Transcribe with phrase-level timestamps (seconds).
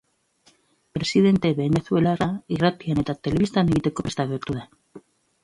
[0.97, 4.67] Presidente venezuelarra irratian eta telebistan egiteko prest agertu da.